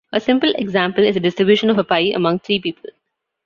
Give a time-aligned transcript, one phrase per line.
[0.11, 2.89] A simple example is the distribution of a pie among three people.